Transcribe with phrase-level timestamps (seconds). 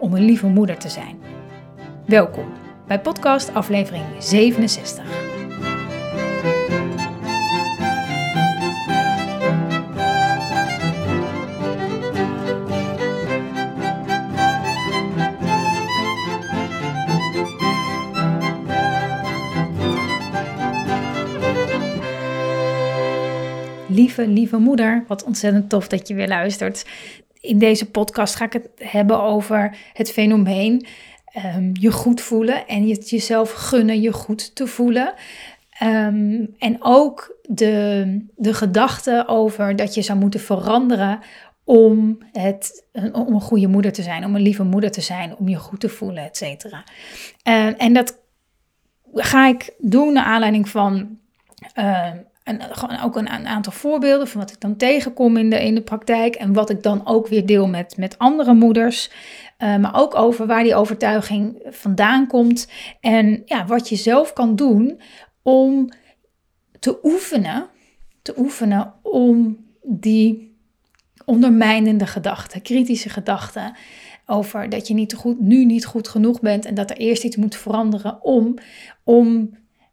[0.00, 1.18] om een lieve moeder te zijn.
[2.06, 2.52] Welkom
[2.86, 5.04] bij podcast aflevering 67.
[23.88, 26.84] Lieve, lieve moeder, wat ontzettend tof dat je weer luistert.
[27.40, 30.86] In deze podcast ga ik het hebben over het fenomeen
[31.56, 35.14] um, je goed voelen en je, jezelf gunnen je goed te voelen.
[35.82, 41.18] Um, en ook de, de gedachte over dat je zou moeten veranderen
[41.64, 45.48] om, het, om een goede moeder te zijn, om een lieve moeder te zijn, om
[45.48, 46.84] je goed te voelen, et cetera.
[47.48, 48.18] Uh, en dat
[49.14, 51.18] ga ik doen naar aanleiding van
[52.58, 56.34] gewoon ook een, aantal voorbeelden van wat ik dan tegenkom in de, in de praktijk.
[56.34, 59.10] En wat ik dan ook weer deel met, met andere moeders.
[59.58, 62.68] Uh, maar ook over waar die overtuiging vandaan komt.
[63.00, 65.00] En ja, wat je zelf kan doen
[65.42, 65.88] om
[66.78, 67.66] te oefenen.
[68.22, 70.58] Te oefenen om die
[71.24, 73.76] ondermijnende gedachten, kritische gedachten.
[74.26, 77.36] Over dat je niet goed, nu niet goed genoeg bent en dat er eerst iets
[77.36, 78.54] moet veranderen om,
[79.04, 79.50] om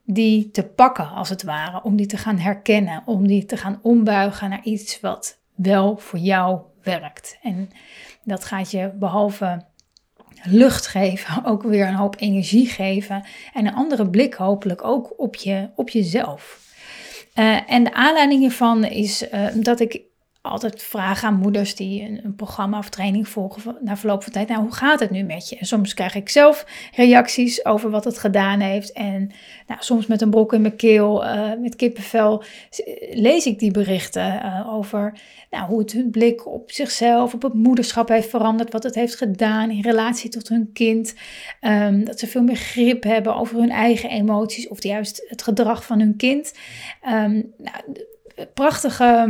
[0.09, 3.79] die te pakken, als het ware, om die te gaan herkennen, om die te gaan
[3.81, 7.37] ombuigen naar iets wat wel voor jou werkt.
[7.41, 7.69] En
[8.23, 9.65] dat gaat je behalve
[10.43, 15.35] lucht geven, ook weer een hoop energie geven en een andere blik hopelijk ook op,
[15.35, 16.65] je, op jezelf.
[17.35, 20.01] Uh, en de aanleiding hiervan is uh, dat ik
[20.49, 24.47] altijd vragen aan moeders die een, een, programma of training volgen na verloop van tijd.
[24.47, 25.57] Nou, hoe gaat het nu met je?
[25.57, 26.65] En soms krijg ik zelf
[26.95, 28.91] reacties over wat het gedaan heeft.
[28.91, 29.31] En
[29.67, 32.43] nou, soms met een brok in mijn keel, uh, met kippenvel,
[33.11, 35.19] lees ik die berichten uh, over
[35.49, 38.71] nou, hoe het hun blik op zichzelf, op het moederschap heeft veranderd.
[38.71, 41.15] Wat het heeft gedaan in relatie tot hun kind.
[41.61, 45.85] Um, dat ze veel meer grip hebben over hun eigen emoties of juist het gedrag
[45.85, 46.53] van hun kind.
[47.07, 47.83] Um, nou,
[48.53, 49.27] prachtige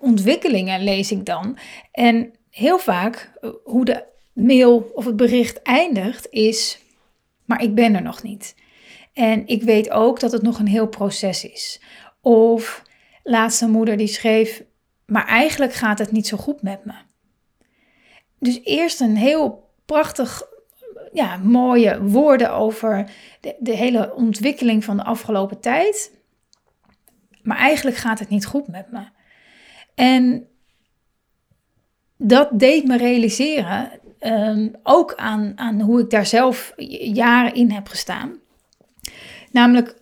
[0.00, 1.58] ontwikkelingen lees ik dan.
[1.92, 6.78] En heel vaak eh, hoe de mail of het bericht eindigt is,
[7.44, 8.54] maar ik ben er nog niet.
[9.12, 11.80] En ik weet ook dat het nog een heel proces is.
[12.20, 12.82] Of
[13.22, 14.62] laatste moeder die schreef,
[15.06, 16.92] maar eigenlijk gaat het niet zo goed met me.
[18.38, 20.42] Dus eerst een heel prachtig,
[21.12, 26.18] ja, mooie woorden over de, de hele ontwikkeling van de afgelopen tijd.
[27.42, 29.02] Maar eigenlijk gaat het niet goed met me.
[30.00, 30.46] En
[32.16, 36.72] dat deed me realiseren, ehm, ook aan, aan hoe ik daar zelf
[37.12, 38.38] jaren in heb gestaan.
[39.52, 39.94] Namelijk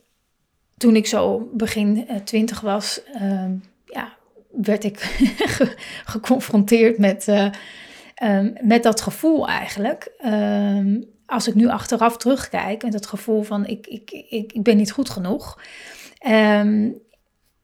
[0.77, 3.51] toen ik zo begin uh, twintig was, uh,
[3.85, 4.17] ja,
[4.51, 4.99] werd ik
[6.15, 7.51] geconfronteerd met, uh,
[8.23, 10.13] um, met dat gevoel eigenlijk.
[11.27, 14.11] Als ik nu achteraf terugkijk, met het gevoel van ik, ik,
[14.53, 15.59] ik ben niet goed genoeg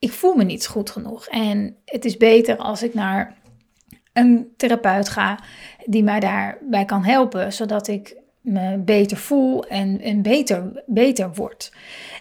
[0.05, 1.27] ik voel me niet goed genoeg.
[1.27, 3.37] En het is beter als ik naar
[4.13, 5.39] een therapeut ga
[5.85, 11.73] die mij daarbij kan helpen, zodat ik me beter voel en, en beter, beter word.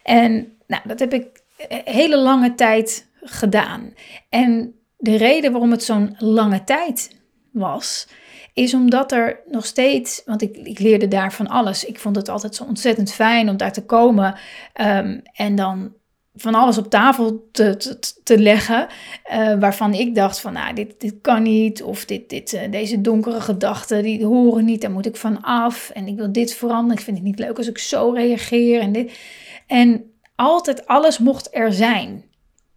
[0.03, 1.41] En nou, dat heb ik
[1.83, 3.94] hele lange tijd gedaan.
[4.29, 7.15] En de reden waarom het zo'n lange tijd
[7.51, 8.07] was,
[8.53, 11.85] is omdat er nog steeds, want ik, ik leerde daar van alles.
[11.85, 14.36] Ik vond het altijd zo ontzettend fijn om daar te komen
[14.81, 15.94] um, en dan
[16.35, 18.88] van alles op tafel te, te, te leggen.
[19.31, 21.83] Uh, waarvan ik dacht van, nou, dit, dit kan niet.
[21.83, 24.81] Of dit, dit, uh, deze donkere gedachten, die horen niet.
[24.81, 25.89] Daar moet ik van af.
[25.89, 26.97] En ik wil dit veranderen.
[26.97, 28.81] Ik vind het niet leuk als ik zo reageer.
[28.81, 29.19] En, dit.
[29.68, 32.25] en altijd alles mocht er zijn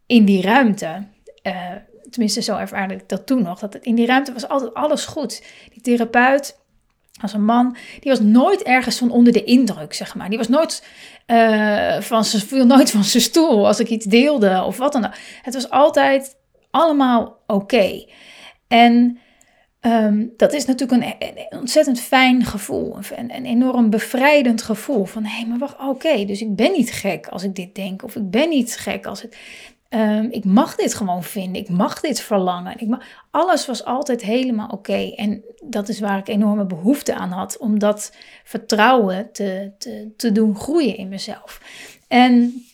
[0.06, 1.06] in die ruimte.
[1.42, 1.72] Uh,
[2.10, 3.58] tenminste, zo ervaarde ik dat toen nog.
[3.58, 5.42] Dat in die ruimte was altijd alles goed.
[5.72, 6.58] Die therapeut
[7.20, 10.28] als een man, die was nooit ergens van onder de indruk, zeg maar.
[10.28, 10.86] Die was nooit
[11.26, 15.14] uh, van, viel nooit van zijn stoel als ik iets deelde of wat dan ook.
[15.42, 16.36] Het was altijd
[16.70, 18.04] allemaal oké.
[18.68, 19.18] En
[19.80, 22.98] um, dat is natuurlijk een, ontzettend fijn gevoel.
[23.16, 25.04] Een, enorm bevrijdend gevoel.
[25.04, 28.02] Van hé, maar wacht, oké, dus ik ben niet gek als ik dit denk.
[28.02, 29.38] Of ik ben niet gek als ik.
[29.96, 31.62] Ehm, ik mag dit gewoon vinden.
[31.62, 32.80] Ik mag dit verlangen.
[32.80, 32.96] Ik
[33.30, 35.12] alles was altijd helemaal oké.
[35.14, 37.58] En dat is waar ik enorme behoefte aan had.
[37.58, 38.12] Om dat
[38.44, 41.60] vertrouwen te, te, te doen groeien in mezelf.
[42.08, 42.64] En,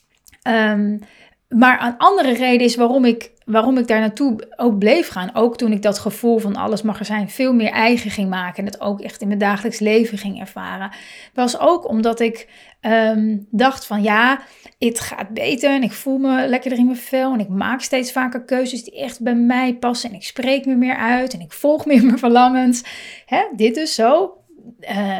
[0.48, 1.00] um,
[1.48, 5.34] maar een andere reden is waarom ik, waarom ik daar naartoe ook bleef gaan.
[5.34, 8.58] Ook toen ik dat gevoel van alles mag er zijn veel meer eigen ging maken.
[8.58, 10.90] En het ook echt in mijn dagelijks leven ging ervaren.
[11.34, 12.48] Was ook omdat ik
[12.82, 14.40] um, dacht van ja
[14.78, 18.12] het gaat beter en ik voel me lekkerder in mijn vel en ik maak steeds
[18.12, 21.52] vaker keuzes die echt bij mij passen en ik spreek me meer uit en ik
[21.52, 22.82] volg meer mijn verlangens.
[23.26, 24.36] Hè, dit is zo.
[24.80, 25.18] Uh,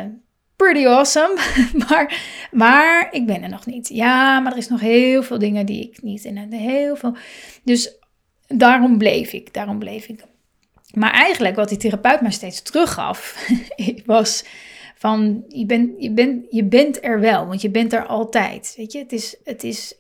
[0.57, 1.39] pretty awesome,
[1.89, 3.89] maar, maar ik ben er nog niet.
[3.89, 7.17] Ja, maar er is nog heel veel dingen die ik niet in heel veel.
[7.65, 8.01] Dus
[8.55, 10.25] daarom bleef ik, daarom bleef ik.
[10.95, 13.49] Maar eigenlijk wat die therapeut mij steeds teruggaf,
[14.07, 14.45] was
[15.03, 18.75] van je bent, je, bent, je bent er wel, want je bent er altijd.
[18.77, 19.95] Weet je, het is, het is,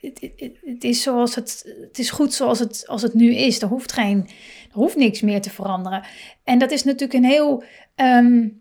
[0.00, 3.62] het, het, het, is zoals het, het is goed zoals het, als het nu is.
[3.62, 4.28] Er hoeft geen,
[4.70, 6.04] er hoeft niks meer te veranderen.
[6.44, 7.64] En dat is natuurlijk een heel,
[7.96, 8.57] um,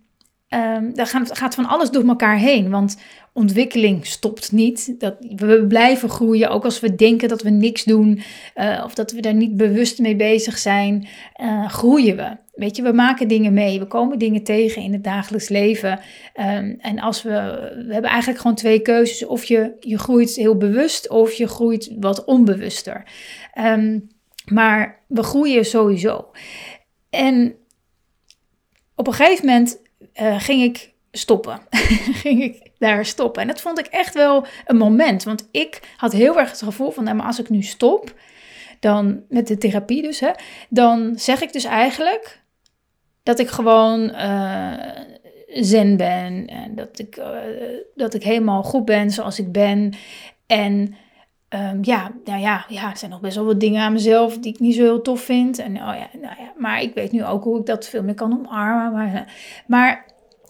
[0.50, 2.70] um, daar gaat, van alles door elkaar heen.
[2.70, 2.98] Want
[3.34, 5.00] ontwikkeling stopt niet.
[5.00, 8.22] Dat, we blijven groeien, ook als we denken dat we niks doen
[8.56, 11.08] uh, of dat we daar niet bewust mee bezig zijn,
[11.42, 12.38] uh, groeien we.
[12.54, 16.00] Weet je, we maken dingen mee, we komen dingen tegen in het dagelijks leven.
[16.36, 17.30] Um, en als we,
[17.88, 21.92] we hebben eigenlijk gewoon twee keuzes: of je, je groeit heel bewust of je groeit
[22.00, 23.04] wat onbewuster.
[23.60, 24.08] Um,
[24.52, 26.26] maar we groeien sowieso.
[27.10, 27.56] En
[28.96, 29.82] op een gegeven moment
[30.22, 31.60] uh, ging ik stoppen.
[32.24, 33.42] ging ik daar stoppen.
[33.42, 35.24] En dat vond ik echt wel een moment.
[35.24, 38.14] Want ik had heel erg het gevoel van, nou, maar als ik nu stop,
[38.80, 40.32] dan met de therapie dus, hè,
[40.70, 42.42] dan zeg ik dus eigenlijk
[43.24, 44.74] dat ik gewoon uh,
[45.48, 46.48] zen ben.
[46.48, 47.26] En dat ik, uh,
[47.96, 49.94] dat ik helemaal goed ben zoals ik ben.
[50.48, 50.96] En
[51.50, 54.54] um, ja, nou ja, ja, er zijn nog best wel wat dingen aan mezelf die
[54.54, 55.60] ik niet zo heel tof vind.
[55.60, 58.14] En, oh ja, nou ja, maar ik weet nu ook hoe ik dat veel meer
[58.14, 58.92] kan omarmen.
[58.92, 59.34] Maar,
[59.68, 60.06] maar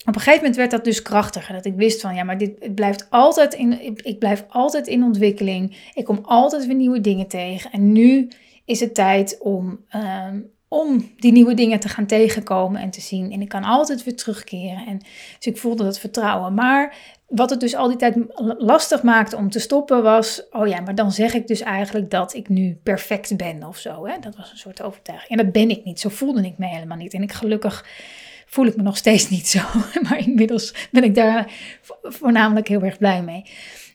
[0.06, 1.54] op een gegeven moment werd dat dus krachtiger.
[1.54, 5.04] Dat ik wist van ja, maar dit het blijft altijd in, ik, blijf altijd in
[5.04, 5.78] ontwikkeling.
[5.94, 7.72] Ik kom altijd weer nieuwe dingen tegen.
[7.72, 8.28] En nu
[8.66, 13.32] is het tijd om, um, om die nieuwe dingen te gaan tegenkomen en te zien.
[13.32, 14.86] En ik kan altijd weer terugkeren.
[14.88, 14.98] En,
[15.38, 16.54] dus ik voelde dat vertrouwen.
[16.54, 16.96] Maar
[17.28, 18.16] wat het dus al die tijd
[18.58, 20.44] lastig maakte om te stoppen was...
[20.52, 24.08] oh ja, maar dan zeg ik dus eigenlijk dat ik nu perfect ben of zo.
[24.08, 24.20] Hè?
[24.20, 25.30] Dat was een soort overtuiging.
[25.30, 26.00] En dat ben ik niet.
[26.00, 27.14] Zo voelde ik me helemaal niet.
[27.14, 27.86] En ik gelukkig
[28.46, 29.60] voel ik me nog steeds niet zo.
[30.10, 31.52] Maar inmiddels ben ik daar
[32.04, 33.44] voornamelijk heel erg blij mee.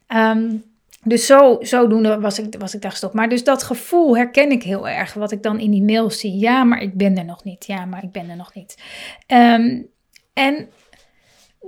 [0.09, 0.72] Um,
[1.05, 3.15] dus zo, zodoende was ik, was ik daar gestopt.
[3.15, 5.15] Maar dus dat gevoel herken ik heel erg.
[5.15, 6.39] Wat ik dan in die mail zie.
[6.39, 7.67] Ja, maar ik ben er nog niet.
[7.67, 8.83] Ja, maar ik ben er nog niet.
[9.27, 9.87] Um,
[10.33, 10.69] en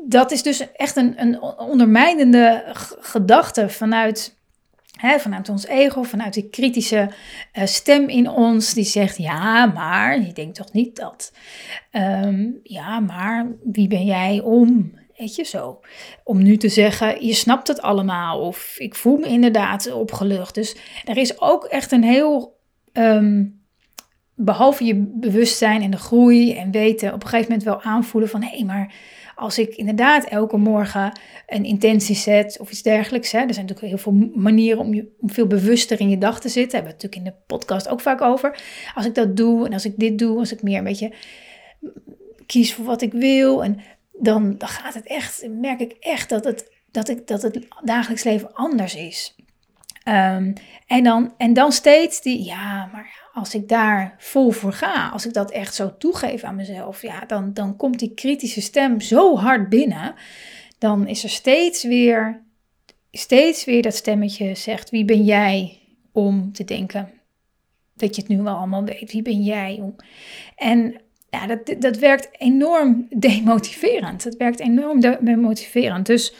[0.06, 2.64] dat is dus echt een, een ondermijnende
[3.00, 4.36] gedachte vanuit,
[4.96, 7.10] hè, vanuit ons ego, vanuit die kritische
[7.52, 11.32] uh, stem in ons die zegt, ja, maar je denkt toch niet dat.
[11.92, 14.92] Um, ja, maar wie ben jij om?
[15.16, 15.81] Weet je zo.
[16.25, 18.40] Om nu te zeggen, je snapt het allemaal.
[18.40, 20.55] Of ik voel me inderdaad opgelucht.
[20.55, 22.58] Dus er is ook echt een heel.
[22.93, 23.62] Um,
[24.37, 28.43] behalve je bewustzijn en de groei en weten op een gegeven moment wel aanvoelen van
[28.43, 28.94] hé, hey, maar
[29.34, 31.12] als ik inderdaad elke morgen
[31.46, 33.33] een intentie zet of iets dergelijks.
[33.33, 36.40] Hè, er zijn natuurlijk heel veel manieren om, je, om veel bewuster in je dag
[36.40, 36.78] te zitten.
[36.78, 38.59] Hebben we het natuurlijk in de podcast ook vaak over.
[38.94, 41.12] Als ik dat doe en als ik dit doe, als ik meer een beetje
[42.47, 43.80] kies voor wat ik wil en
[44.21, 48.25] dan, dan gaat het echt, merk ik echt dat het, dat ik, dat het dagelijks
[48.25, 49.35] leven anders is.
[50.09, 50.52] Um,
[50.87, 55.26] en, dan, en dan steeds die, ja, maar als ik daar vol voor ga, als
[55.26, 59.37] ik dat echt zo toegeef aan mezelf, ja, dan, dan komt die kritische stem zo
[59.37, 60.14] hard binnen.
[60.78, 62.42] Dan is er steeds weer,
[63.11, 65.78] steeds weer dat stemmetje zegt, wie ben jij
[66.12, 67.11] om te denken
[67.94, 69.12] dat je het nu wel allemaal weet?
[69.12, 69.97] Wie ben jij om?
[70.56, 71.00] En
[71.35, 74.25] ja, dat, dat werkt enorm demotiverend.
[74.25, 76.07] Het werkt enorm demotiverend.
[76.07, 76.35] Dus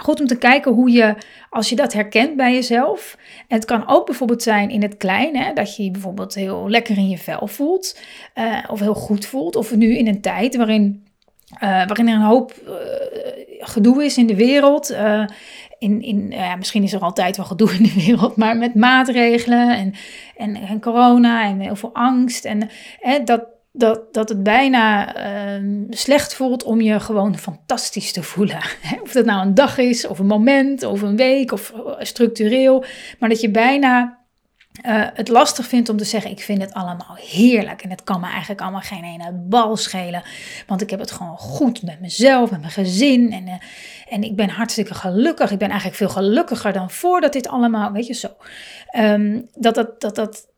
[0.00, 1.14] goed om te kijken hoe je,
[1.50, 3.16] als je dat herkent bij jezelf.
[3.48, 6.96] Het kan ook bijvoorbeeld zijn in het klein, hè, dat je je bijvoorbeeld heel lekker
[6.96, 8.00] in je vel voelt.
[8.34, 9.56] Uh, of heel goed voelt.
[9.56, 11.06] Of nu in een tijd waarin,
[11.54, 12.72] uh, waarin er een hoop uh,
[13.58, 14.96] gedoe is in de wereld.
[15.78, 19.94] in, in, misschien is er altijd wel gedoe in de wereld, maar met maatregelen en,
[20.36, 22.44] en, en corona en heel veel angst.
[22.44, 22.68] En
[23.24, 25.16] dat, dat, dat het bijna
[25.58, 28.60] uh, slecht voelt om je gewoon fantastisch te voelen.
[29.02, 32.84] Of dat nou een dag is, of een moment, of een week, of eh, structureel.
[33.18, 34.18] Maar dat je bijna
[34.86, 37.82] uh, het lastig vindt om te zeggen: Ik vind het allemaal heerlijk.
[37.82, 40.22] En het kan me eigenlijk allemaal geen ene bal schelen.
[40.66, 43.32] Want ik heb het gewoon goed met mezelf, met mijn gezin.
[43.32, 43.54] En, uh,
[44.08, 45.50] En ik ben hartstikke gelukkig.
[45.50, 48.28] Ik ben eigenlijk veel gelukkiger dan voordat dit allemaal, weet je zo.
[48.86, 50.49] Ehm, dat, dat, dat,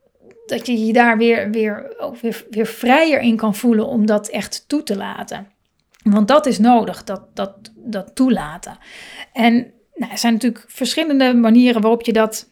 [0.53, 4.29] dat je je daar weer, weer, ook weer, weer vrijer in kan voelen om dat
[4.29, 5.47] echt toe te laten.
[6.03, 8.79] Want dat is nodig, dat, dat, dat toelaten.
[9.33, 9.55] En
[9.95, 12.49] nou, er zijn natuurlijk verschillende manieren waarop je dat,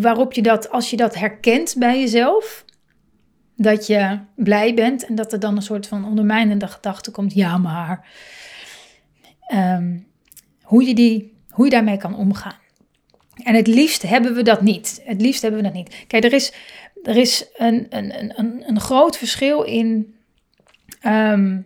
[0.00, 2.64] waarop je dat, als je dat herkent bij jezelf,
[3.56, 7.58] dat je blij bent en dat er dan een soort van ondermijnende gedachte komt, ja
[7.58, 8.08] maar,
[9.40, 9.98] ehm,
[10.62, 12.64] hoe, je die, hoe je daarmee kan omgaan.
[13.42, 15.00] En het liefst hebben we dat niet.
[15.04, 16.04] Het liefst hebben we dat niet.
[16.06, 16.52] Kijk, er is,
[17.02, 20.14] er is een, een, een, een groot verschil in
[21.00, 21.60] ehm,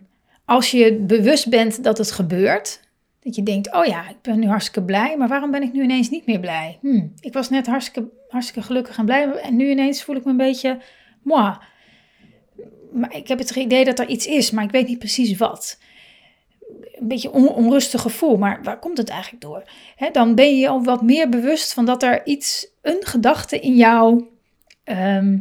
[0.45, 2.79] als je bewust bent dat het gebeurt.
[3.19, 5.83] Dat je denkt, oh ja, ik ben nu hartstikke blij, maar waarom ben ik nu
[5.83, 6.77] ineens niet meer blij?
[6.81, 10.31] Hm, ik was net hartstikke, hartstikke gelukkig en blij en nu ineens voel ik me
[10.31, 10.77] een beetje
[11.21, 11.55] moi.
[12.91, 15.79] Maar ik heb het idee dat er iets is, maar ik weet niet precies wat.
[17.01, 19.63] Een beetje on, onrustig gevoel, maar waar komt het eigenlijk door?
[20.11, 24.25] dan ben je al wat meer bewust van dat er iets, een gedachte in jou
[24.83, 25.37] ehm,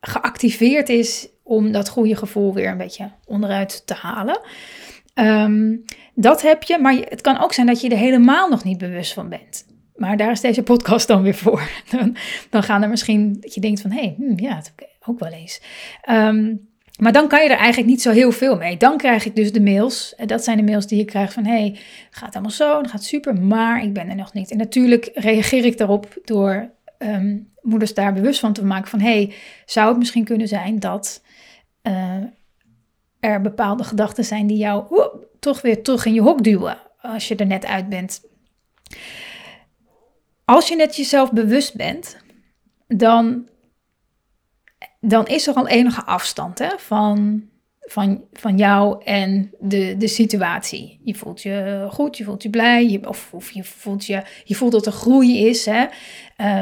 [0.00, 4.40] geactiveerd is om dat goede gevoel weer een beetje onderuit te halen.
[5.14, 5.76] Ehm,
[6.14, 9.12] dat heb je, maar het kan ook zijn dat je er helemaal nog niet bewust
[9.12, 9.66] van bent.
[9.96, 11.68] Maar daar is deze podcast dan weer voor.
[11.90, 12.16] Dan,
[12.50, 14.72] dan gaan er misschien dat je denkt van, hé, hey, hmm, ja, dat
[15.06, 15.60] ook wel eens.
[16.02, 16.54] Ehm,
[17.02, 18.76] maar dan kan je er eigenlijk niet zo heel veel mee.
[18.76, 20.14] Dan krijg ik dus de mails.
[20.14, 21.78] En dat zijn de mails die je krijgt van, hé, hey,
[22.10, 24.50] gaat allemaal zo, het gaat super, maar ik ben er nog niet.
[24.50, 29.12] En natuurlijk reageer ik daarop door um, moeders daar bewust van te maken van, hé,
[29.12, 29.34] hey,
[29.66, 31.22] zou het misschien kunnen zijn dat
[31.82, 32.16] uh,
[33.20, 35.02] er bepaalde gedachten zijn die jou
[35.38, 38.22] toch weer terug in je hok duwen als je er net uit bent.
[40.44, 42.16] Als je net jezelf bewust bent,
[42.86, 43.48] dan,
[45.04, 47.42] dan is er al enige afstand hè, van,
[47.80, 51.00] van, van jou en de, de situatie.
[51.04, 54.72] Je voelt je goed, je voelt je blij, of, of je, voelt je, je voelt
[54.72, 55.66] dat er groei is.
[55.66, 55.86] Hè.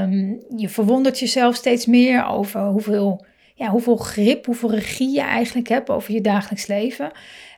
[0.02, 5.68] Um, je verwondert jezelf steeds meer over hoeveel ja, hoeveel grip, hoeveel regie je eigenlijk
[5.68, 7.10] hebt over je dagelijks leven.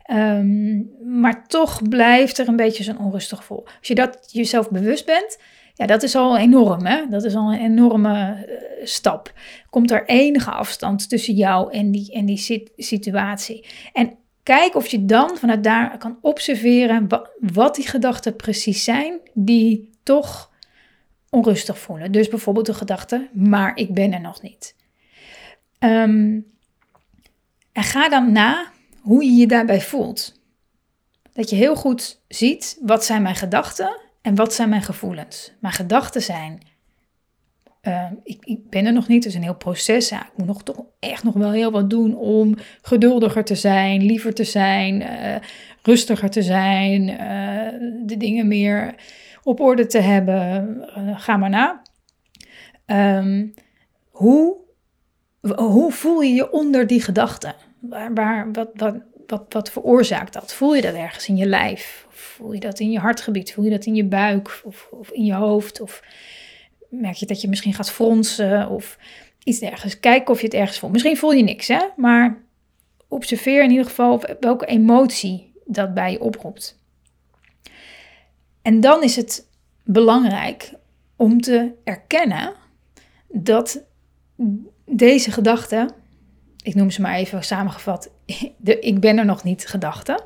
[0.03, 0.81] Ehm,
[1.21, 3.65] maar toch blijft er een beetje zo'n onrustig gevoel.
[3.79, 5.39] Als je dat jezelf bewust bent,
[5.75, 6.87] ja, dat is al enorm.
[6.87, 7.07] Hè?
[7.09, 9.33] Dat is al een enorme uh, stap.
[9.71, 13.67] Komt er enige afstand tussen jou en die, en die situatie.
[13.93, 19.21] En kijk of je dan vanuit daar kan observeren wat, wat die gedachten precies zijn
[19.33, 20.51] die toch
[21.31, 22.13] onrustig voelen.
[22.13, 24.77] Dus bijvoorbeeld de gedachte, maar ik ben er nog niet.
[25.79, 26.41] Ehm,
[27.73, 30.41] en ga dan na hoe je je daarbij voelt.
[31.33, 35.53] Dat je heel goed ziet wat zijn mijn gedachten en wat zijn mijn gevoelens.
[35.61, 36.61] Mijn gedachten zijn,
[37.83, 40.09] uh, ik, ik, ben er nog niet, het is een heel proces.
[40.09, 44.03] Ja, ik moet nog toch echt nog wel heel wat doen om geduldiger te zijn,
[44.03, 45.37] liever te zijn, uh,
[45.83, 48.95] rustiger te zijn, uh, de dingen meer
[49.43, 50.79] op orde te hebben.
[51.17, 51.83] ga maar na.
[52.87, 53.55] Um,
[54.11, 54.63] hoe
[55.57, 57.55] hoe voel je je onder die gedachten?
[57.79, 58.95] Waar, waar, wat, wat,
[59.27, 60.55] wat, wat veroorzaakt dat?
[60.55, 62.07] Voel je dat ergens in je lijf?
[62.43, 63.53] Voel je dat in je hartgebied?
[63.53, 65.81] Voel je dat in je buik of, of in je hoofd?
[65.81, 66.03] Of
[66.89, 68.99] merk je dat je misschien gaat fronsen of
[69.45, 70.01] iets dergelijks?
[70.01, 70.93] Kijk of je het ergens voelt.
[70.93, 71.81] Misschien voel je niks, hè?
[71.97, 72.43] maar
[73.09, 76.81] observeer in ieder geval welke emotie dat bij je oproept.
[78.63, 79.49] En dan is het
[79.85, 80.73] belangrijk
[81.17, 82.53] om te erkennen
[83.29, 83.83] dat
[84.87, 85.89] deze gedachte,
[86.63, 88.11] ik noem ze maar even samengevat,
[88.57, 90.25] de ik ben er nog niet gedachte,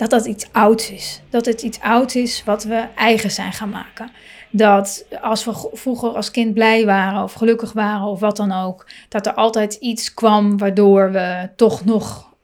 [0.00, 1.20] dat dat iets ouds is.
[1.30, 4.10] Dat het iets ouds is wat we eigen zijn gaan maken.
[4.50, 8.86] Dat als we vroeger als kind blij waren of gelukkig waren of wat dan ook,
[9.08, 12.34] dat er altijd iets kwam waardoor we toch nog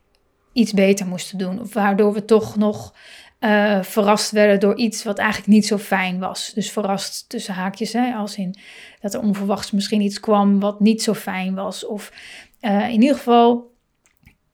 [0.53, 1.61] iets beter moesten doen.
[1.61, 2.95] Of waardoor we toch nog
[3.41, 6.53] uh, verrast werden door iets wat eigenlijk niet zo fijn was.
[6.55, 8.59] Dus verrast tussen haakjes, hè, als in
[9.01, 11.87] dat er onverwachts misschien iets kwam wat niet zo fijn was.
[11.87, 12.13] Of
[12.61, 13.71] uh, in ieder geval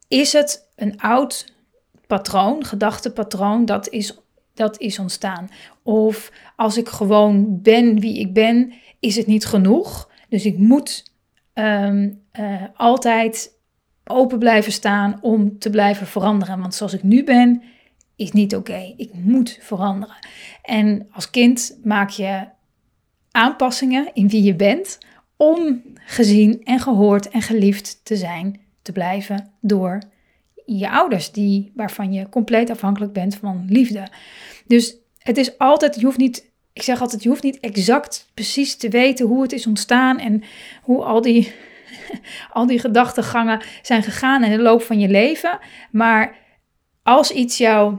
[0.08, 1.51] is het een oud
[2.12, 4.18] patroon, gedachtepatroon, dat is,
[4.54, 5.48] dat is ontstaan.
[5.82, 10.10] Of als ik gewoon ben wie ik ben, is het niet genoeg.
[10.28, 11.04] Dus ik moet
[11.54, 13.58] um, uh, altijd
[14.04, 16.60] open blijven staan om te blijven veranderen.
[16.60, 17.62] Want zoals ik nu ben,
[18.16, 18.94] is niet oké.
[18.96, 20.16] Ik moet veranderen.
[20.62, 22.48] En als kind maak je
[23.30, 24.98] aanpassingen in wie je bent
[25.36, 29.98] om gezien en gehoord en geliefd te zijn, te blijven door
[30.66, 34.06] je ouders, die, waarvan je compleet afhankelijk bent van liefde.
[34.66, 38.76] Dus het is altijd, je hoeft niet, ik zeg altijd, je hoeft niet exact precies
[38.76, 40.42] te weten hoe het is ontstaan en
[40.82, 41.52] hoe al die,
[42.52, 45.58] al die gedachtegangen zijn gegaan in de loop van je leven.
[45.90, 46.36] Maar
[47.02, 47.98] als iets jou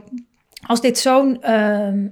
[0.66, 2.08] als dit zo'n ehm,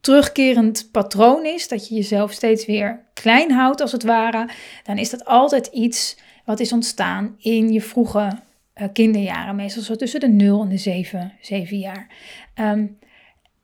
[0.00, 4.48] terugkerend patroon is, dat je jezelf steeds weer klein houdt als het ware,
[4.84, 8.38] dan is dat altijd iets wat is ontstaan in je vroege
[8.80, 12.06] uh, kinderjaren, meestal zo tussen de 0 en de 7, 7 jaar.
[12.54, 12.86] Ehm,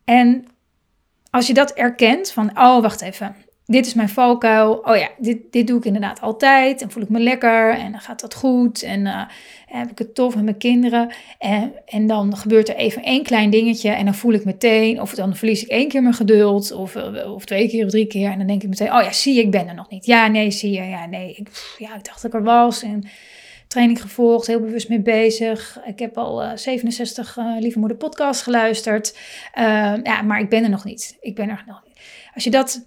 [0.04, 0.46] en
[1.30, 3.36] als je dat erkent van, oh wacht even,
[3.72, 4.72] dit is mijn valkuil.
[4.72, 6.82] Oh ja, dit, dit doe ik inderdaad altijd.
[6.82, 8.82] En voel ik me lekker en dan gaat dat goed.
[8.82, 9.22] En uh,
[9.66, 11.14] heb ik het tof met mijn kinderen.
[11.38, 15.14] En, en dan gebeurt er even één klein dingetje en dan voel ik meteen, of
[15.14, 18.30] dan verlies ik één keer mijn geduld, of, eh, of twee keer of drie keer.
[18.30, 20.06] En dan denk ik meteen, oh ja, zie ik ben er nog niet.
[20.06, 21.34] Ja, nee, zie je, ja, nee.
[21.34, 23.04] Ik, ja, ik dacht dat ik er was en
[23.72, 25.80] training gevolgd, heel bewust mee bezig.
[25.84, 29.18] Ik heb al uh, 67 uh, Lieve Moeder podcast geluisterd.
[29.58, 31.16] Uh, ja, maar ik ben er nog niet.
[31.20, 32.00] Ik ben er nog niet.
[32.34, 32.86] Als je dat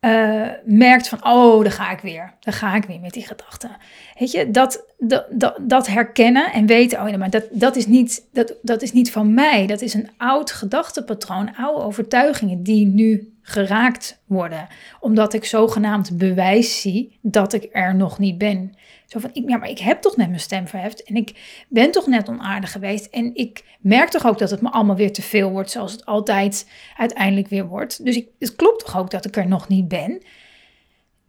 [0.00, 2.34] uh, merkt van, oh, daar ga ik weer.
[2.40, 3.70] Daar ga ik weer met die gedachten.
[4.18, 8.54] Weet je, dat, dat, dat, herkennen en weten, oh, maar dat, dat, is niet, dat,
[8.62, 9.66] dat is niet van mij.
[9.66, 14.68] Dat is een oud gedachtepatroon, oude overtuigingen die nu geraakt worden.
[15.00, 18.74] Omdat ik zogenaamd bewijs zie dat ik er nog niet ben.
[19.10, 21.90] Zo van, ik, ja, maar ik heb toch net mijn stem verheft en ik ben
[21.90, 23.06] toch net onaardig geweest.
[23.06, 26.06] En ik merk toch ook dat het me allemaal weer te veel wordt, zoals het
[26.06, 28.04] altijd uiteindelijk weer wordt.
[28.04, 30.22] Dus ik, het klopt toch ook dat ik er nog niet ben?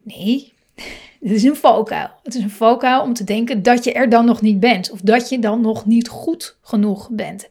[0.02, 0.54] Nee,
[1.20, 2.10] dit is een valkuil.
[2.24, 4.92] Het is een valkuil om te denken dat je er dan nog niet bent.
[4.92, 7.50] Of dat je dan nog niet goed genoeg bent.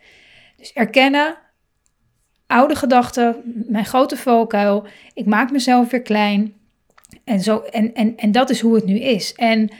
[0.56, 1.38] Dus erkennen,
[2.46, 4.87] oude gedachten, mijn grote valkuil.
[5.14, 6.54] Ik maak mezelf weer klein.
[7.25, 9.34] En, zo, en, en, en dat is hoe het nu is.
[9.34, 9.70] En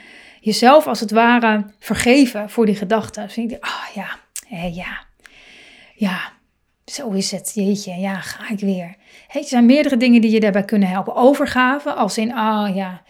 [0.41, 3.27] jezelf als het ware vergeven voor die gedachten.
[3.27, 4.17] Dus ah oh, ja,
[4.67, 5.05] ja,
[5.95, 6.31] ja,
[6.85, 7.51] zo is het.
[7.53, 8.95] Jeetje, ja, ga ik weer.
[9.31, 11.15] er zijn meerdere dingen die je daarbij kunnen helpen.
[11.15, 13.01] Overgave, als in, ah oh, ja.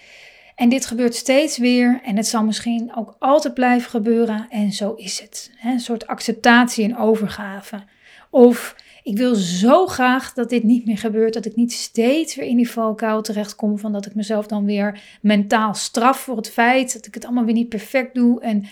[0.56, 4.94] En dit gebeurt steeds weer en het zal misschien ook altijd blijven gebeuren en zo
[4.94, 5.52] is het.
[5.64, 7.84] een soort acceptatie en overgave.
[8.30, 12.48] Of ik wil zo graag dat dit niet meer gebeurt, dat ik niet steeds weer
[12.48, 16.94] in die valkuil terechtkom van dat ik mezelf dan weer mentaal straf voor het feit
[16.94, 18.66] dat ik het allemaal weer niet perfect doe en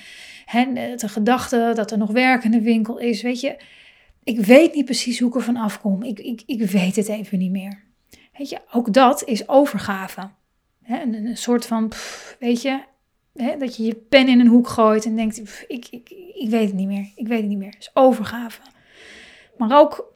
[0.97, 3.58] de gedachte dat er nog werk in de winkel is, weet je.
[4.23, 6.03] Ik weet niet precies hoe ik ervan afkom.
[6.03, 7.84] Ik, ik, ik weet het even niet meer.
[8.38, 10.30] Weet je, ook dat is overgave.
[10.88, 11.91] Een, soort van,
[12.39, 12.82] weet je,
[13.60, 16.75] dat je je pen in een hoek gooit en denkt, ik, ik, ik weet het
[16.75, 17.12] niet meer.
[17.15, 17.75] Ik weet het niet meer.
[17.80, 18.62] Is overgave.
[19.58, 20.13] Maar ook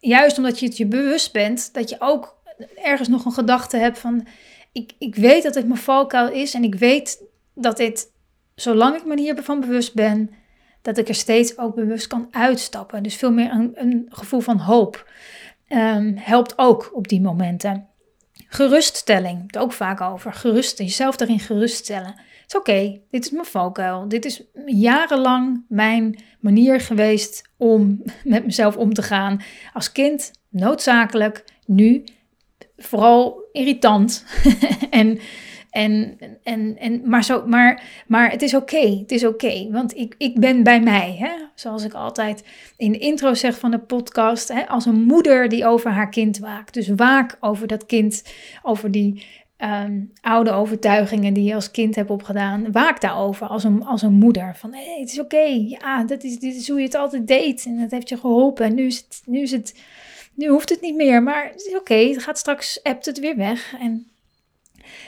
[0.00, 2.36] juist omdat je het je bewust bent, dat je ook
[2.74, 4.26] ergens nog een gedachte hebt van,
[4.72, 7.22] ik, ik weet dat het mijn valkuil is en ik weet
[7.54, 8.12] dat dit,
[8.54, 10.30] zolang ik me hiervan bewust ben,
[10.82, 13.02] dat ik er steeds ook bewust kan uitstappen.
[13.02, 15.10] Dus veel meer een, een gevoel van hoop
[15.68, 17.86] um, helpt ook op die momenten.
[18.48, 20.32] Geruststelling, het ook vaak over.
[20.32, 22.14] Gerust, jezelf daarin geruststellen.
[22.48, 24.08] Is oké, dit is mijn valkuil.
[24.08, 29.42] Dit is jarenlang mijn manier geweest om met mezelf om te gaan.
[29.72, 32.04] Als kind noodzakelijk, nu
[32.76, 34.24] vooral irritant.
[34.90, 35.18] en,
[35.70, 40.14] en, en, en, maar, zo, maar, maar het is oké, het is oké, want ik,
[40.18, 41.16] ik ben bij mij.
[41.18, 41.30] Hè?
[41.54, 42.44] Zoals ik altijd
[42.76, 44.68] in de intro zeg van de podcast, hè?
[44.68, 46.74] als een moeder die over haar kind waakt.
[46.74, 48.22] Dus waak over dat kind,
[48.62, 49.26] over die
[49.58, 52.72] Ehm, oude overtuigingen die je als kind hebt opgedaan.
[52.72, 54.56] Waak daarover als een, als een moeder.
[54.56, 55.44] Van hé, het is oké.
[55.66, 57.64] Ja, dat is, dit is hoe je het altijd deed.
[57.66, 58.64] En dat heeft je geholpen.
[58.64, 59.74] En nu is het, nu is het,
[60.34, 61.22] nu hoeft het niet meer.
[61.22, 61.94] Maar het is oké.
[61.94, 63.74] Het gaat straks, appt het weer weg.
[63.80, 64.06] En,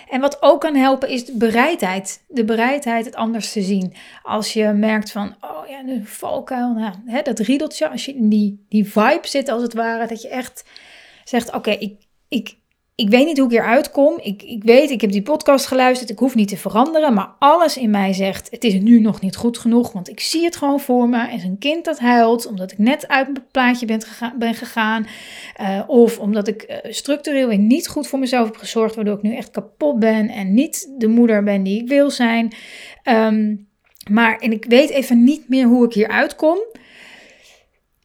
[0.08, 2.22] en wat ook kan helpen is de bereidheid.
[2.28, 3.94] De bereidheid het anders te zien.
[4.22, 6.72] Als je merkt van, oh ja, een valkuil.
[6.72, 7.88] Nou, hè, dat riedeltje.
[7.88, 10.06] Als je in die, die vibe zit als het ware.
[10.06, 10.64] Dat je echt
[11.24, 11.94] zegt, oké, ik,
[12.28, 12.56] ik,
[13.00, 14.18] ik weet niet hoe ik eruit kom.
[14.22, 16.10] Ik, ik weet, ik heb die podcast geluisterd.
[16.10, 17.14] Ik hoef niet te veranderen.
[17.14, 19.92] Maar alles in mij zegt: het is nu nog niet goed genoeg.
[19.92, 21.18] Want ik zie het gewoon voor me.
[21.18, 22.46] Er is een kind dat huilt.
[22.46, 24.32] Omdat ik net uit mijn plaatje ben, gegaan.
[24.38, 25.06] Ben gegaan
[25.60, 28.94] uh, of omdat ik uh, structureel niet goed voor mezelf heb gezorgd.
[28.94, 30.28] Waardoor ik nu echt kapot ben.
[30.28, 32.52] En niet de moeder ben die ik wil zijn.
[33.04, 33.68] Um,
[34.10, 36.58] maar en ik weet even niet meer hoe ik hier uitkom.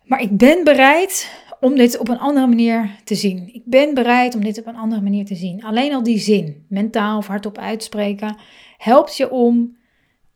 [0.04, 1.30] Maar ik ben bereid
[1.66, 3.54] om dit op een andere manier te zien.
[3.54, 5.64] Ik ben bereid om dit op een andere manier te zien.
[5.64, 8.38] Alleen al die zin, mentaal of hardop uitspreken,
[8.78, 9.78] helpt je om,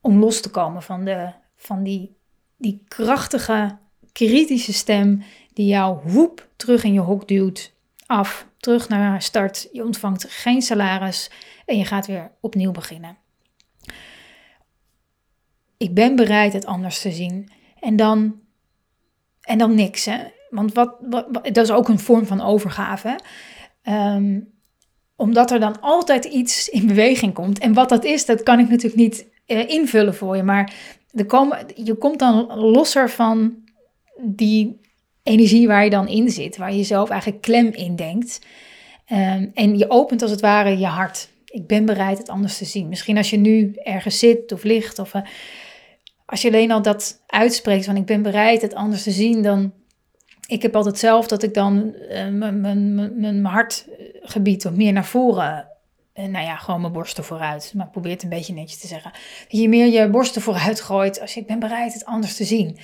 [0.02, 2.16] om los te komen van, de, van die,
[2.58, 3.78] die krachtige,
[4.12, 7.74] kritische stem die jou woep terug in je hok duwt.
[8.06, 9.70] Af, terug naar start.
[9.72, 11.32] Je ontvangt geen salaris
[11.66, 13.18] en je gaat weer opnieuw beginnen.
[15.78, 17.52] Ik ben bereid het anders te zien.
[17.80, 18.40] En dan,
[19.42, 20.06] en dan niks.
[20.06, 20.38] Hè?
[20.50, 20.96] Want wat,
[21.42, 23.20] dat is ook een vorm van overgave.
[23.84, 24.58] Um,
[25.20, 27.60] omdat er dan altijd iets in beweging komt.
[27.60, 30.44] En wat dat is, dat kan ik natuurlijk niet uh, invullen voor je.
[30.44, 30.74] Maar
[31.14, 33.56] er komen, je komt dan losser van
[34.22, 34.80] die
[35.24, 38.40] energie waar je dan in zit, waar je jezelf eigenlijk klem in denkt.
[39.06, 41.30] Ehm, en je opent als het ware je hart.
[41.46, 42.90] Ik ben bereid het anders te zien.
[42.90, 45.22] Misschien als je nu ergens zit of ligt, of uh,
[46.26, 49.74] als je alleen al dat uitspreekt van ik ben bereid het anders te zien, dan.
[50.50, 52.28] Ik heb altijd zelf dat ik dan uh,
[53.16, 55.68] mijn hartgebied wat meer naar voren
[56.14, 57.74] en nou ja, gewoon mijn borsten vooruit.
[57.76, 59.12] Maar ik probeer het een beetje netjes te zeggen.
[59.50, 62.44] Dat je meer je borsten vooruit gooit als je, ik ben bereid het anders te
[62.44, 62.78] zien.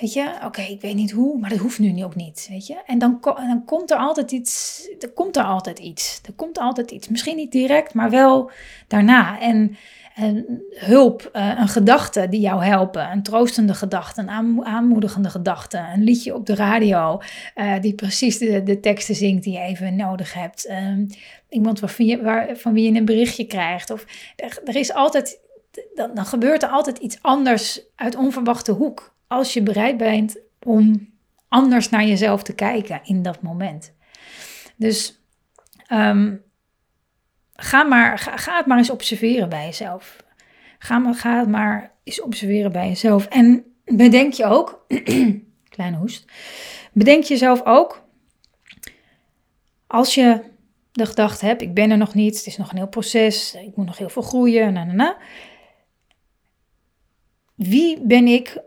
[0.00, 2.82] Weet je, oké, ik weet niet hoe, maar dat hoeft nu ook niet, weet je.
[2.86, 6.20] En dan, dan komt er altijd iets, er komt er altijd iets.
[6.26, 7.08] Er komt altijd iets.
[7.08, 8.50] Misschien niet direct, maar wel
[8.88, 9.40] daarna.
[9.40, 9.76] En
[10.16, 16.02] een hulp, eh, een gedachte die jou helpen, een troostende gedachte, een aanmoedigende gedachte, een
[16.02, 17.20] liedje op de radio
[17.54, 21.06] uh, die precies de, de teksten zingt die je even nodig hebt, um,
[21.48, 23.90] iemand waar, van wie je een berichtje krijgt.
[23.90, 24.06] Of
[24.64, 25.40] er, is altijd,
[25.94, 31.08] dan, dan gebeurt er altijd iets anders uit onverwachte hoek als je bereid bent om
[31.48, 33.92] anders naar jezelf te kijken in dat moment.
[34.76, 35.20] Dus
[35.92, 36.44] um,
[37.56, 40.24] ga, maar, ga, het maar eens observeren bij jezelf.
[40.78, 43.26] Ga, maar, ga het maar eens observeren bij jezelf.
[43.26, 44.86] En bedenk je ook,
[45.74, 46.24] kleine hoest,
[46.92, 48.04] bedenk jezelf ook,
[49.86, 50.40] als je
[50.92, 53.76] de gedachte hebt, ik ben er nog niet, het is nog een heel proces, ik
[53.76, 55.16] moet nog heel veel groeien, na, na, na.
[57.54, 58.64] Wie ben ik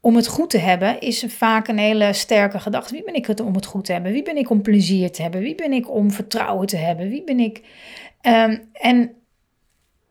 [0.00, 2.92] om het goed te hebben is vaak een hele sterke gedachte.
[2.92, 4.12] Wie ben ik om het goed te hebben?
[4.12, 5.40] Wie ben ik om plezier te hebben?
[5.40, 7.08] Wie ben ik om vertrouwen te hebben?
[7.08, 7.62] Wie ben ik?
[8.22, 9.14] Um, en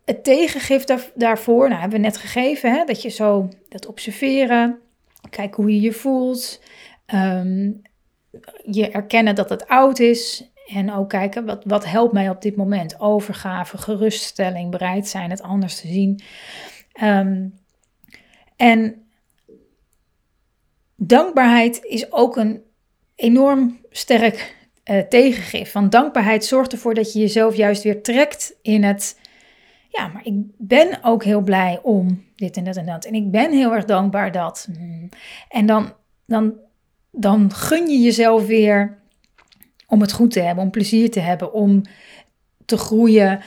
[0.05, 0.83] het tegengif
[1.15, 4.79] daarvoor, nou hebben we net gegeven, hè, dat je zo dat observeren,
[5.29, 6.61] kijken hoe je je voelt,
[7.13, 7.81] um,
[8.65, 12.55] je erkennen dat het oud is en ook kijken wat, wat helpt mij op dit
[12.55, 12.99] moment.
[12.99, 16.21] Overgave, geruststelling, bereid zijn het anders te zien.
[17.01, 17.59] Um,
[18.55, 19.07] en
[20.95, 22.63] dankbaarheid is ook een
[23.15, 24.56] enorm sterk
[24.89, 25.71] uh, tegengif.
[25.71, 29.19] Want dankbaarheid zorgt ervoor dat je jezelf juist weer trekt in het.
[29.89, 33.05] Ja, maar ik ben ook heel blij om dit en dat en dat.
[33.05, 34.67] En ik ben heel erg dankbaar dat.
[34.77, 35.09] Hmm.
[35.49, 35.93] En dan,
[36.25, 36.53] dan,
[37.11, 38.97] dan gun je jezelf weer
[39.87, 41.81] om het goed te hebben, om plezier te hebben, om
[42.65, 43.39] te groeien.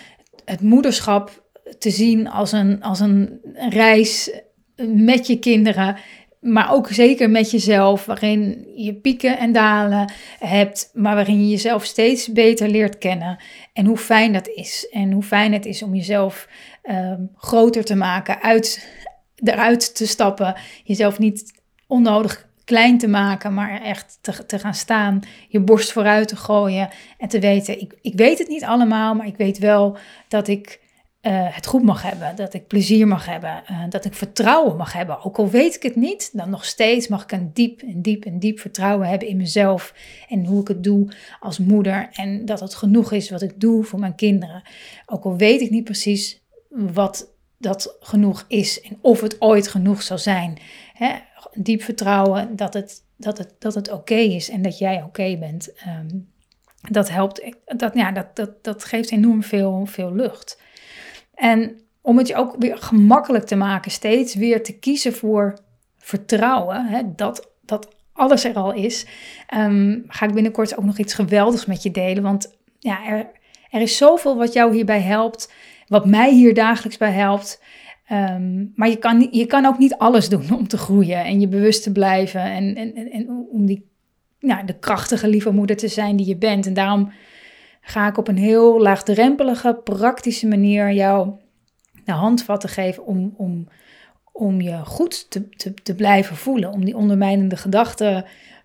[0.44, 1.48] Het moederschap
[1.78, 4.40] te zien als een, als een reis
[4.86, 5.96] met je kinderen
[6.40, 11.84] maar ook zeker met jezelf, waarin je pieken en dalen hebt, maar waarin je jezelf
[11.84, 13.38] steeds beter leert kennen.
[13.72, 14.88] En hoe fijn dat is.
[14.90, 16.48] En hoe fijn het is om jezelf
[16.82, 18.88] ehm, groter te maken, uit,
[19.36, 25.20] eruit te stappen, jezelf niet onnodig klein te maken, maar echt te, te gaan staan,
[25.48, 29.26] je borst vooruit te gooien en te weten, ik, ik weet het niet allemaal, maar
[29.26, 29.98] ik weet wel
[30.28, 30.80] dat ik
[31.22, 34.92] uh, het goed mag hebben, dat ik plezier mag hebben, uh, dat ik vertrouwen mag
[34.92, 35.24] hebben.
[35.24, 38.24] Ook al weet ik het niet, dan nog steeds mag ik een diep en diep
[38.24, 39.94] en diep vertrouwen hebben in mezelf
[40.28, 41.08] en hoe ik het doe
[41.40, 44.62] als moeder en dat het genoeg is wat ik doe voor mijn kinderen.
[45.06, 50.02] Ook al weet ik niet precies wat dat genoeg is en of het ooit genoeg
[50.02, 50.58] zal zijn.
[50.92, 51.18] Hè?
[51.54, 55.72] Diep vertrouwen dat het, dat het, dat het oké is en dat jij oké bent.
[55.86, 56.28] Um,
[56.90, 60.58] dat helpt, dat, ja, dat, dat, dat geeft enorm veel, veel lucht.
[61.40, 65.58] En om het je ook weer gemakkelijk te maken, steeds weer te kiezen voor
[65.98, 69.06] vertrouwen, hè, dat, dat alles er al is,
[69.46, 72.22] ehm, ga ik binnenkort ook nog iets geweldigs met je delen.
[72.22, 73.30] Want ja, er,
[73.70, 75.52] er is zoveel wat jou hierbij helpt,
[75.86, 77.62] wat mij hier dagelijks bij helpt.
[78.06, 81.48] Ehm, maar je kan, je kan ook niet alles doen om te groeien en je
[81.48, 83.90] bewust te blijven en, en, en, en om die,
[84.40, 86.66] nou, de krachtige lieve moeder te zijn die je bent.
[86.66, 87.12] En daarom
[87.90, 91.30] ga ik op een heel laagdrempelige, praktische manier jou
[92.04, 93.68] de handvatten geven om, om,
[94.32, 96.72] om je goed te, te, te blijven voelen.
[96.72, 98.24] Om die ondermijnende gedachten,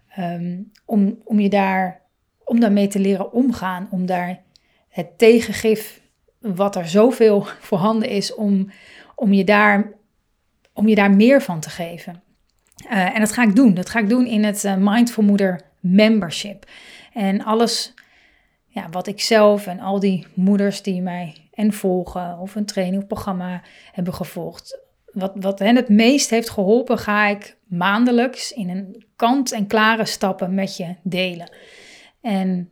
[0.10, 2.02] ehm, om, om je daar,
[2.44, 3.88] om daarmee te leren omgaan.
[3.92, 4.42] Om daar
[4.90, 6.02] het tegengif,
[6.40, 8.72] wat er zoveel voorhanden is, om,
[9.16, 9.92] om, je, daar,
[10.74, 12.24] om je daar meer van te geven.
[12.92, 13.74] Uh, en dat ga ik doen.
[13.74, 16.66] Dat ga ik doen in het uh, Mindful Moeder Membership.
[17.14, 17.94] En alles
[18.76, 23.02] ja, wat ik zelf en al die moeders die mij en volgen of een training
[23.02, 23.62] of programma
[23.92, 24.80] hebben gevolgd.
[25.12, 30.78] Wat, wat hen het meest heeft geholpen, ga ik maandelijks in een kant-en-klare stappen met
[30.78, 31.50] je delen.
[32.22, 32.70] En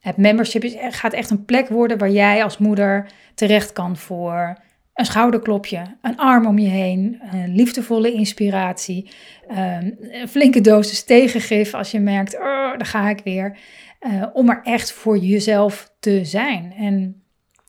[0.00, 4.56] het membership is, gaat echt een plek worden waar jij als moeder terecht kan voor
[4.96, 9.10] een schouderklopje, een arm om je heen, een liefdevolle inspiratie,
[9.48, 12.40] ehm, een flinke dosis tegengif als je merkt, oh,
[12.76, 13.58] daar ga ik weer.
[13.98, 16.72] Eh, om er echt voor jezelf te zijn.
[16.72, 17.20] En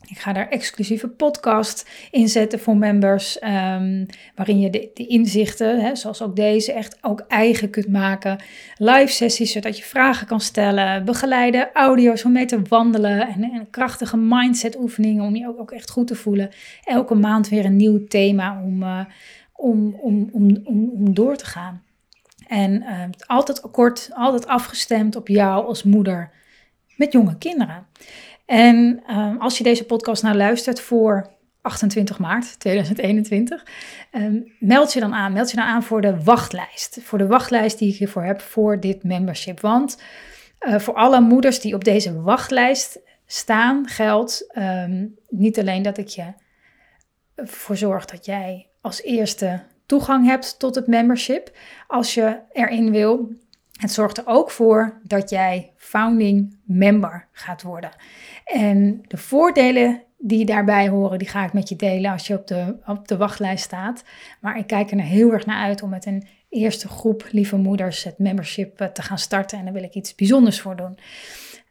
[0.10, 5.80] Ik ga daar exclusieve podcast in zetten voor members, ehm, waarin je de, de inzichten,
[5.80, 8.44] hè, zoals ook deze, echt ook eigen kunt maken.
[8.78, 13.70] Live sessies, zodat je vragen kan stellen, begeleide audio's om mee te wandelen en, en
[13.70, 16.50] krachtige mindset oefeningen om je ook, ook, echt goed te voelen.
[16.84, 19.06] Elke maand weer een nieuw thema om, uh,
[19.54, 21.87] om, om, om, om, om door te gaan.
[22.48, 26.32] En uh, altijd kort, altijd afgestemd op jou als moeder
[26.96, 27.88] met jonge kinderen.
[28.46, 33.66] En uh, als je deze podcast nou luistert voor 28 maart 2021,
[34.12, 35.34] um, meld je dan aan.
[35.34, 37.00] Meld je dan aan voor de wachtlijst.
[37.04, 39.60] Voor de wachtlijst die ik hiervoor heb voor dit membership.
[39.60, 40.02] Want
[40.60, 46.08] uh, voor alle moeders die op deze wachtlijst staan, geldt um, niet alleen dat ik
[46.08, 46.34] je
[47.36, 53.32] ervoor zorg dat jij als eerste toegang hebt tot het membership als je erin wil.
[53.72, 57.90] Het zorgt er ook voor dat jij founding member gaat worden.
[58.46, 62.48] En de voordelen die daarbij horen, die ga ik met je delen als je op
[62.48, 64.04] de, op de wachtlijst staat.
[64.42, 68.04] Maar ik kijk er heel erg naar uit om met een eerste groep lieve moeders
[68.04, 69.58] het membership eh, te gaan starten.
[69.58, 70.98] En daar wil ik iets bijzonders voor doen.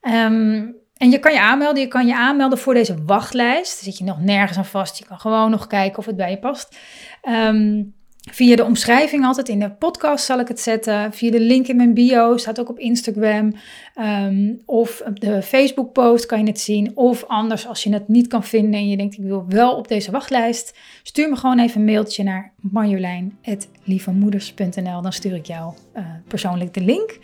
[0.02, 1.82] Um, en je kan je aanmelden.
[1.82, 3.74] Je kan je aanmelden voor deze wachtlijst.
[3.74, 4.98] Daar zit je nog nergens aan vast.
[4.98, 6.76] Je kan gewoon nog kijken of het bij je past.
[7.22, 7.94] Um,
[8.30, 11.12] Via de omschrijving altijd in de podcast zal ik het zetten.
[11.12, 13.52] Via de link in mijn bio, staat ook op Instagram.
[14.00, 16.96] Um, of de Facebook post kan je het zien.
[16.96, 19.88] Of anders als je het niet kan vinden en je denkt ik wil wel op
[19.88, 20.78] deze wachtlijst.
[21.02, 25.02] Stuur me gewoon even een mailtje naar marjolein.lievemoeders.nl.
[25.02, 27.18] Dan stuur ik jou uh, persoonlijk de link.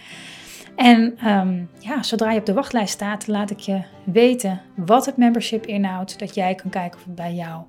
[0.77, 5.17] En um, ja, zodra je op de wachtlijst staat, laat ik je weten wat het
[5.17, 6.19] membership inhoudt.
[6.19, 7.63] Dat jij kan kijken of het bij jou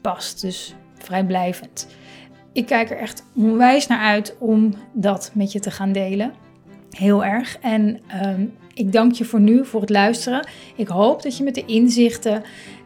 [0.00, 0.40] past.
[0.40, 1.88] Dus vrijblijvend
[2.56, 6.32] ik kijk er echt onwijs naar uit om dat met je te gaan delen.
[6.90, 7.58] Heel erg.
[7.58, 10.48] En um, ik dank je voor nu, voor het luisteren.
[10.76, 12.42] Ik hoop dat je met de inzichten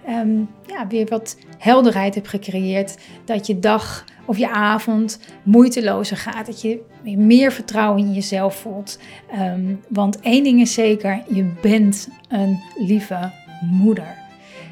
[0.09, 2.99] um, ja, weer wat helderheid hebt gecreëerd.
[3.25, 6.47] Dat je dag of je avond moeitelozer gaat.
[6.47, 8.99] Dat je meer vertrouwen in jezelf voelt.
[9.39, 13.31] Um, want één ding is zeker, je bent een lieve
[13.61, 14.17] moeder.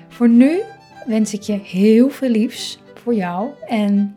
[0.08, 0.60] Voor nu
[1.06, 4.16] wens ik je heel veel liefs voor jou en